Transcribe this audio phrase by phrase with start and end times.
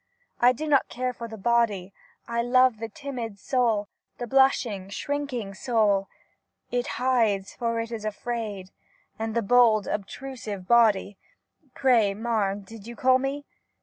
[0.39, 1.93] I do not care for the body,
[2.27, 6.07] I love the timid soul, the blush ing, shrinking soul;
[6.71, 8.71] it hides, for it is afraid,
[9.19, 11.19] and the bold, obtrusive body—
[11.75, 13.43] Pray, marm, did you call 7ne